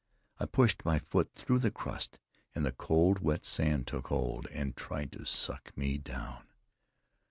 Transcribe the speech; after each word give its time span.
I 0.39 0.47
pushed 0.47 0.83
my 0.83 0.97
foot 0.97 1.31
through 1.31 1.59
the 1.59 1.69
crust, 1.69 2.17
and 2.55 2.65
the 2.65 2.71
cold, 2.71 3.19
wet 3.19 3.45
sand 3.45 3.85
took 3.85 4.07
hold, 4.07 4.47
and 4.49 4.75
tried 4.75 5.11
to 5.11 5.25
suck 5.25 5.77
me 5.77 5.99
down. 5.99 6.41